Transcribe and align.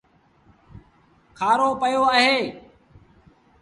کآرو 1.39 1.69
پيو 1.81 2.03
اهي۔ 2.13 2.35